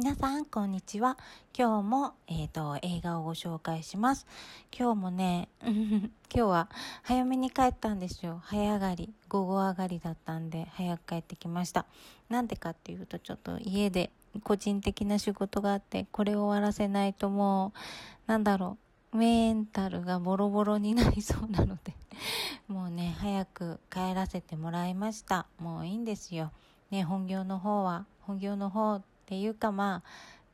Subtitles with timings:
[0.00, 1.18] 皆さん、こんにちは。
[1.58, 4.28] 今日も、えっ、ー、と、映画をご紹介します。
[4.70, 6.68] 今日もね、 今日は
[7.02, 8.40] 早めに帰ったんですよ。
[8.44, 11.84] 早上がり、午後上がりだったんで、早く帰ってきました。
[12.28, 14.12] なんでかっていうと、ちょっと家で
[14.44, 18.78] 個人的な仕事があって、これを終わらせないともう、なんだろ
[19.12, 21.96] う、メンタルがボロボロになりそうなので
[22.68, 25.48] もうね、早く帰らせてもらいました。
[25.58, 26.52] もういいんですよ。
[26.92, 30.02] ね、本業の方は、本業の方っていうかま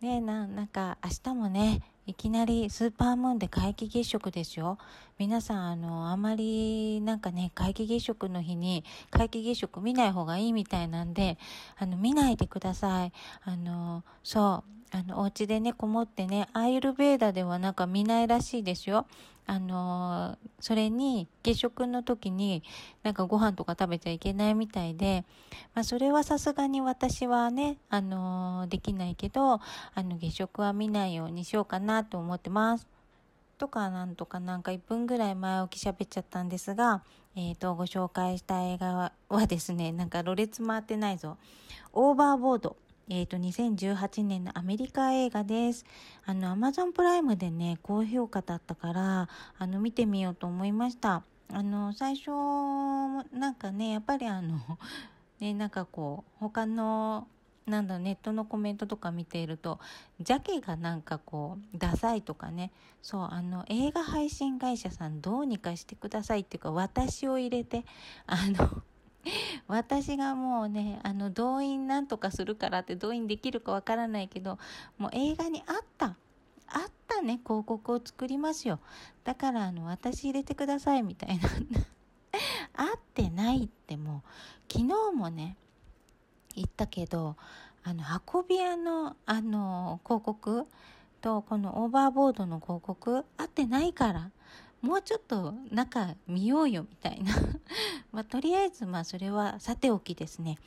[0.02, 4.76] あ、ねな、なんか明日もね、いきなりスーパームーンで皆既月食ですよ。
[5.16, 11.38] 皆さん、あの、あまりなんかね、皆既月食の日に皆既月食見ない方がいいみたいなんで、
[11.78, 13.12] あの、見ないでください。
[13.44, 19.06] あの、そう、あの、お家でね、こもってね、アイルベーダではなんか見ないらしいですよ。
[19.46, 22.62] あの、それに、月食の時に、
[23.02, 25.24] なんかご飯とか食べちゃいけないみたいで、
[25.74, 29.60] まあ、それはさすがに私はね、あの、できないけど、あ
[29.96, 32.88] の、月食は見ないようにしようかななと思ってます。
[33.56, 37.04] とかなんとかなんか1分ぐらい前置き喋っちゃったんですが、
[37.36, 41.36] えっ、ー、と、ご紹介した映画はですね、 なんかろれつ回ってないぞ。
[41.92, 42.76] オーバーボード
[43.08, 45.84] えっ、ー、と、2018年のアメリカ映画です。
[46.24, 51.22] あの、アマゾンプライムでね、高評価だったから、あの、見てみようと思いました。
[51.52, 52.30] あの、最初、
[53.30, 54.58] なんかね、やっぱりあの、
[55.38, 57.28] ね、なんかこう、他の、
[57.66, 59.80] なんだネットのコメントとか見ていると、
[60.20, 67.84] ジャケがなんかこう、ダサいとかね、そう、あの、映画配信会社さんどうにかしてくださいっていうか、私を入れて、
[68.26, 68.82] あの、
[69.66, 74.58] 私がもうね、あの、動員なんとかするからって動員できるかわからないけど、
[74.98, 76.16] もう映画にあった、あっ
[77.08, 78.78] たね、広告を作りますよ。
[79.24, 81.48] だから、あの、私入れてください、みたいな。
[82.76, 85.56] 合ってないってもう、昨日もね、
[86.54, 87.36] 言ったけど、
[87.82, 88.02] あの、
[88.32, 90.66] 運び屋の、あの、広告
[91.20, 94.30] と、このオーバーボードの広告、合ってないから。
[94.80, 97.32] もうちょっと中見ようよみたいな
[98.12, 100.58] まあ、とりあえずまあそれはさておきですね。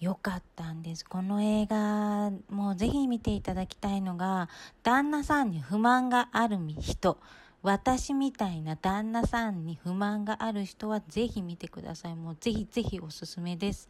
[0.00, 1.04] よかったんです。
[1.04, 4.48] この映画、もうぜひ見ていただきたいのが、
[4.82, 7.18] 旦那さんに不満がある人、
[7.62, 12.16] 私みたいな旦那さんに不満がある人はぜひ見てください。
[12.16, 13.88] もうぜひぜひおすすめです。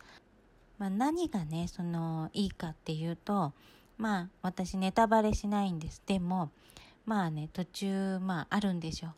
[0.78, 3.52] まあ、何がね、その、いいかっていうと、
[3.98, 6.02] まあ、私ネタバレしないんです。
[6.06, 6.50] でも、
[7.06, 9.08] まあね、途中、まあ、あるんでしょ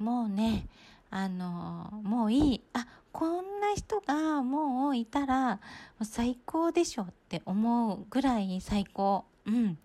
[0.00, 0.04] う。
[0.04, 0.66] もうね、
[1.10, 2.60] あの、もういい。
[2.72, 5.60] あ、こんな人がもういたら
[6.02, 9.24] 最高でしょって思うぐらい最高。
[9.46, 9.78] うん。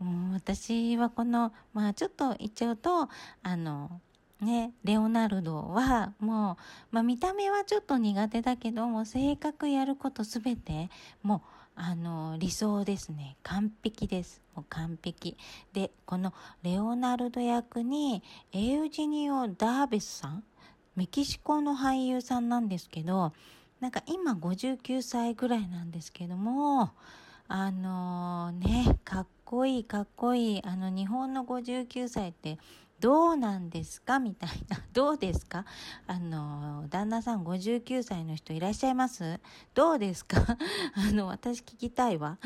[0.00, 3.08] うん、私はこの、まあちょっと言っちゃうと、
[3.42, 4.00] あの、
[4.40, 10.90] ね、レオナルドはもう、まあ見た目はちょっと苦手だけども、性格やることすべて、
[11.22, 11.40] もう、
[11.80, 13.36] あの、理想ですね。
[13.42, 14.42] 完璧です。
[14.54, 15.36] もう完璧。
[15.72, 16.32] で、この
[16.62, 18.22] レオナルド役に、
[18.52, 20.44] エウジニオ・ダーベスさん？
[20.96, 23.32] メキシコの俳優さんなんですけど、
[23.78, 26.90] なんか今59歳ぐらいなんですけども、
[27.46, 30.62] あの、ね、かっこいいかっこいい。
[30.64, 32.58] あの日本の59歳って
[33.00, 34.18] どうなんですか？
[34.18, 34.78] みたいな。
[34.92, 35.64] どうですか？
[36.06, 39.40] あの、旦那さん59歳の人いらっしゃいます？
[39.74, 40.36] どうですか？
[40.94, 42.38] あの、私聞きたいわ。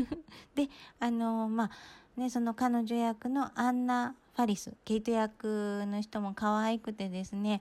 [0.54, 0.68] で、
[1.00, 7.60] あの、まあ、ね、その彼女役のアンナ・ファリス、ケイト役の人も可愛くてですね、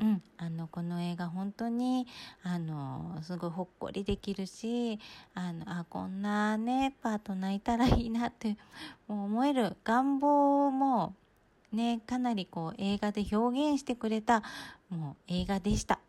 [0.00, 2.06] うん、あの、この映画本当に、
[2.42, 4.98] あの、すごいほっこりできるし、
[5.34, 8.56] あの、あ、こんなね、パートナーいたらいいなって、
[9.06, 11.14] 思える願望も、
[11.72, 14.42] ね、かなりこう映画で表現してくれた
[14.90, 16.00] もう映画でした。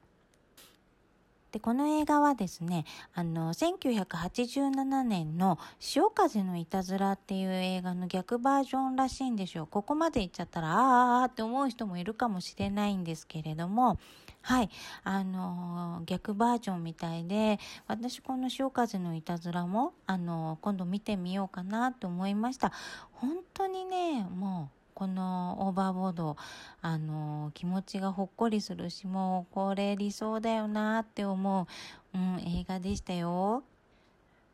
[1.53, 9.67] で、この映画はですね、あの、1987年の潮風のいたずらっていう映画の逆バージョンらしいんですよ。
[9.67, 13.99] ここまで言っちゃったら、あーあーって思う人もいるかもしれないんですけれども、
[14.41, 14.69] はい、
[15.03, 22.71] あの、逆バージョンみたいで、私この潮風のいたずらも、あの、今度見てみようかなと思いました。
[23.11, 26.37] 本当にね、もう、このオーバーボード、
[26.81, 31.67] あの、気持ちがほっこりするし、もうこれ理想だよなって思
[32.13, 33.63] う、うん、映画でしたよ。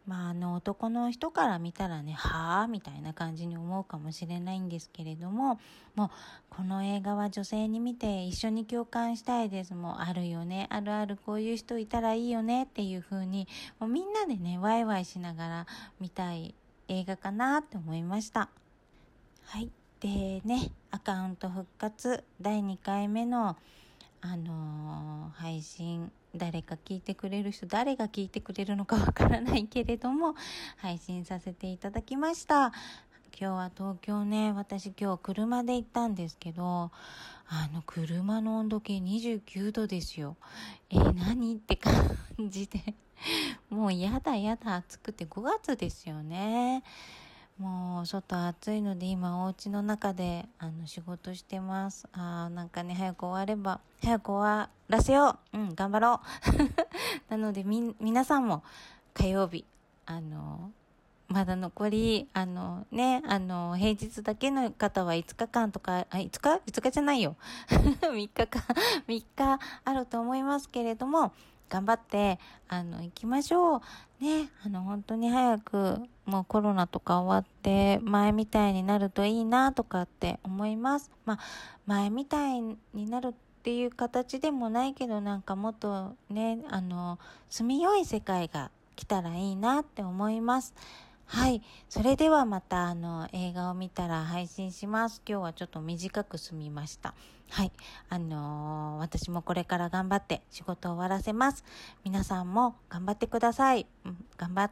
[0.10, 5.60] まあ、あの、男の人から見たらね、はぁみたいな感じに思うかもしれないんですけれども、
[5.94, 6.10] もう、
[6.50, 9.76] この映画は女性に見て一緒に共感したいです。
[9.76, 13.48] もう、あるよね、あるある、こういう人いたらいいよねっていう風に、
[13.80, 15.68] もうみんなでね、ワイワイしながら
[16.00, 16.56] 見たい
[16.88, 18.50] 映画かなって思いました。
[19.44, 19.70] はい。
[20.00, 23.58] でね、アカウント復活第2回目の、
[24.22, 30.36] あのー、配信誰か聞いてくれる人、誰が聞いてくれるのかわからないけれども、
[30.78, 32.72] 配信させていただきました。
[33.38, 36.92] 今日は東京ね、私今日車で行ったんですけど、
[37.50, 40.38] あの車の温度計29度ですよ。
[40.90, 41.94] えー、何って感
[42.40, 42.96] じで。
[43.70, 46.84] もうやだやだ暑くて5月ですよね。
[47.60, 52.08] もう外暑いので今お家の中であの仕事してます。
[52.14, 56.22] ああ、なんかね、早く終われば、早く終わらせよううん、頑張ろ
[57.28, 58.64] う なのでみ、皆さんも
[59.14, 59.66] 火曜日、
[60.06, 60.72] あの、
[61.28, 67.36] まだ残り、あのね、あの、平日だけの方は5日間とか、あ、5日 ?5 日じゃないよ。
[67.68, 68.60] 3日か、
[69.06, 71.34] 3日あると思いますけれども、
[71.70, 73.82] 頑張って、あの、行きましょう。
[74.20, 81.12] ね、あの、本当に早く、もうコロナとか終わって、前みたいになるといいな、とかって思います。
[81.26, 81.40] まあ、
[81.86, 82.78] 前みたいに
[83.10, 83.34] なるっ
[83.64, 87.20] ていう形でもないけど、なんかもっとね、あの、
[87.50, 90.74] 住みよい世界が来たらいいなって思います。
[91.32, 91.62] はい。
[91.90, 95.22] それではまた、あの、映画を見たら配信します。
[95.30, 97.14] 今日はちょっと短く済みました。
[97.52, 97.72] はい。
[98.10, 101.64] あのー、私もこれから頑張って仕事を終わらせます。
[102.04, 103.86] 皆さんも頑張ってください。
[104.06, 104.72] うん、頑張っ、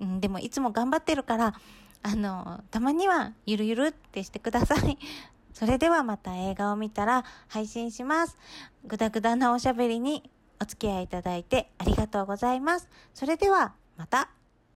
[0.00, 1.54] うん、でもいつも頑張ってるから、
[2.02, 4.98] あのー、たまにはゆるゆるってしてください。
[5.54, 8.36] それではまた映画を見たら配信します。
[8.84, 10.28] ぐだぐだなおしゃべりに
[10.60, 12.88] お付き合いいただいてありがとうございます。
[13.14, 14.41] それではまた。